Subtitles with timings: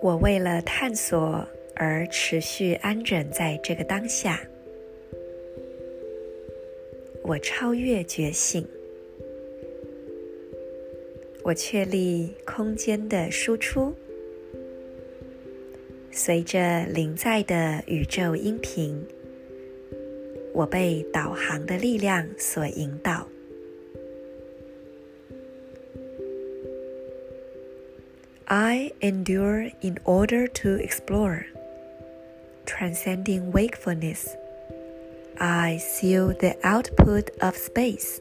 [0.00, 4.40] 我为了探索而持续安忍在这个当下，
[7.22, 8.66] 我超越觉醒，
[11.42, 13.92] 我确立空间的输出，
[16.11, 19.05] 随着临在的宇宙音频，
[20.53, 23.27] 我被导航的力量所引导。
[28.45, 31.45] I endure in order to explore.
[32.65, 34.35] Transcending wakefulness,
[35.37, 38.19] I seal the output of space.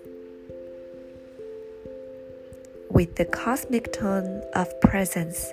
[2.88, 5.52] With the cosmic tone of presence,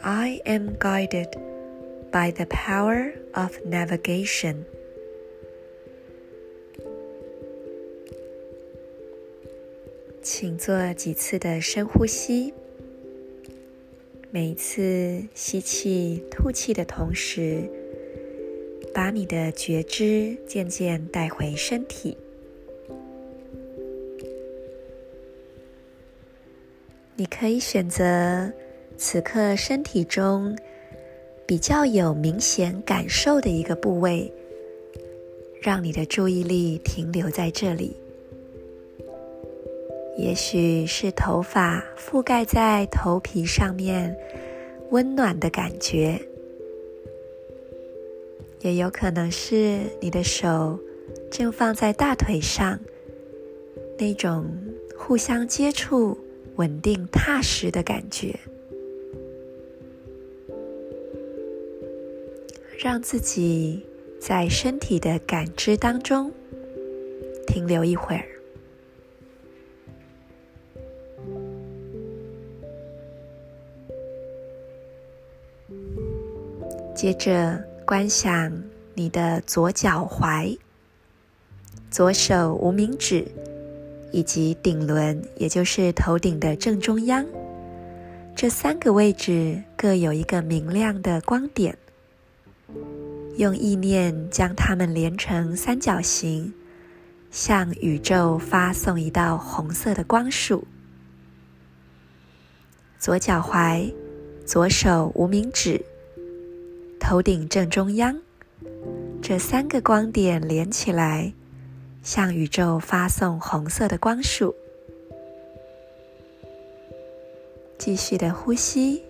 [0.00, 1.28] I am guided
[2.12, 4.64] by the power of navigation.
[10.22, 12.54] 请做几次的深呼吸。
[14.30, 17.68] 每一次吸气、吐气的同时，
[18.94, 22.16] 把你的觉知渐渐带回身体。
[27.16, 28.52] 你可以选择
[28.98, 30.58] 此刻身体中
[31.46, 34.30] 比较有明显感受的一个部位，
[35.62, 37.96] 让你的注意力停留在这里。
[40.18, 44.14] 也许是头发覆盖在头皮上面，
[44.90, 46.20] 温暖的感觉；
[48.62, 50.76] 也有可能是你的手
[51.30, 52.80] 正放在大腿上，
[53.96, 54.44] 那种
[54.98, 56.18] 互相接触、
[56.56, 58.34] 稳定踏实的感觉。
[62.80, 63.84] 让自己
[64.20, 66.30] 在身体的感知当中
[67.44, 68.24] 停留一会儿。
[76.94, 78.62] 接着观想
[78.94, 80.56] 你的左脚踝、
[81.90, 83.26] 左手无名指
[84.12, 87.26] 以及顶轮，也就是头顶的正中央，
[88.36, 91.76] 这三个位置各有一个明亮的光点。
[93.36, 96.52] 用意念将它们连成三角形，
[97.30, 100.66] 向宇宙发送一道红色的光束。
[102.98, 103.92] 左脚踝、
[104.44, 105.80] 左手无名指。
[107.00, 108.20] 头顶正中央，
[109.22, 111.32] 这三个光点连起来，
[112.02, 114.54] 向宇宙发送红色的光束。
[117.78, 119.04] 继续的呼吸，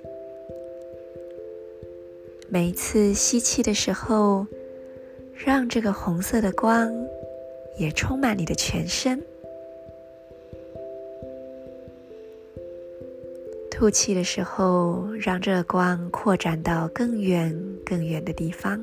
[2.50, 4.46] 每一次吸气的时候，
[5.34, 6.90] 让这个红色的光
[7.78, 9.22] 也充满你的全身。
[13.70, 17.54] 吐气的时候，让这光扩展到更远、
[17.84, 18.82] 更远的地方。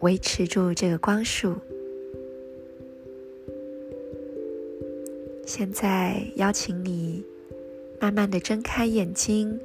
[0.00, 1.54] 维持住这个光束。
[5.44, 7.24] 现在邀请你
[8.00, 9.60] 慢慢的睁开眼睛，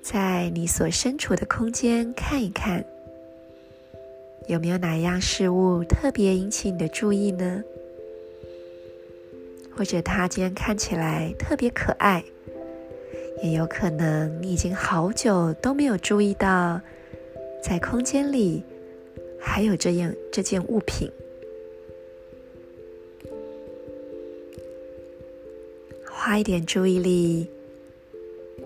[0.00, 2.84] 在你所身处的空间看一看。
[4.46, 7.62] 有没有哪一样事物特别引起你的注意呢？
[9.76, 12.24] 或者它今天看起来特别可爱，
[13.42, 16.80] 也有可能你已经好久都没有注意到，
[17.62, 18.62] 在空间里
[19.40, 21.10] 还有这样这件物品。
[26.22, 27.48] 花一点注意力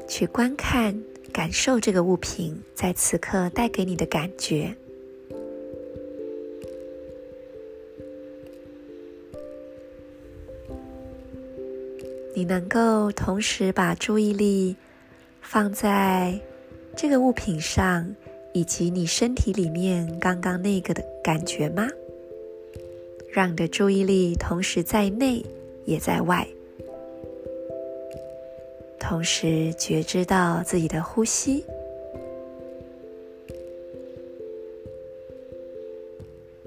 [0.08, 1.00] 去观看、
[1.32, 4.74] 感受这个物品在此刻带给你的感觉。
[12.34, 14.74] 你能够同时把注意力
[15.40, 16.36] 放在
[16.96, 18.12] 这个物品上，
[18.52, 21.86] 以及你身体里面刚刚那个的感觉吗？
[23.30, 25.46] 让你的注意力同时在内
[25.84, 26.44] 也在外，
[29.06, 31.62] 同时觉知到自己的呼吸。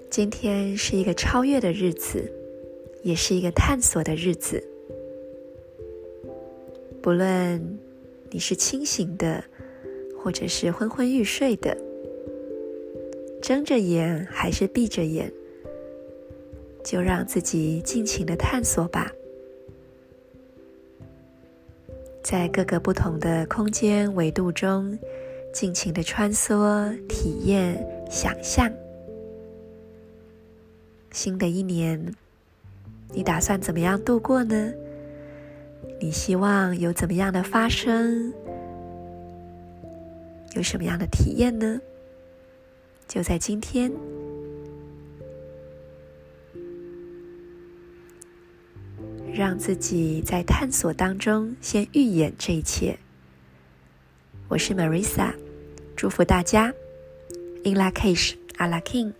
[0.08, 2.32] 今天是一个超越的日子，
[3.02, 4.64] 也是一个探索的日子。
[7.02, 7.80] 不论
[8.30, 9.44] 你是清醒的，
[10.22, 11.76] 或者是昏昏欲睡的，
[13.42, 15.34] 睁着眼还是闭着眼，
[16.84, 19.12] 就让自己尽情的探索吧。
[22.30, 25.00] 在各个不同的空间维度中，
[25.54, 27.82] 尽情的穿梭、体验、
[28.12, 28.70] 想象。
[31.14, 32.14] 新的一年，
[33.14, 34.74] 你打算怎么样度过呢？
[36.02, 38.34] 你希望有怎么样的发生？
[40.54, 41.80] 有什么样的体验呢？
[43.08, 43.90] 就在今天，
[49.38, 52.98] 让自己在探索当中先预演这一切。
[54.48, 55.32] 我是 Marissa，
[55.96, 56.74] 祝福大家
[57.64, 59.14] ，In Lak'ech, Ala K'in。